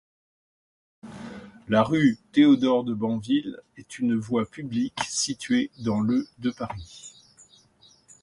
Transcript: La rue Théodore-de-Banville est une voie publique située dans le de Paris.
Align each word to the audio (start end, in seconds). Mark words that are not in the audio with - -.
La 1.67 1.83
rue 1.83 2.17
Théodore-de-Banville 2.31 3.59
est 3.77 3.99
une 3.99 4.15
voie 4.15 4.47
publique 4.49 4.97
située 5.07 5.69
dans 5.77 5.99
le 5.99 6.25
de 6.39 6.49
Paris. 6.49 7.13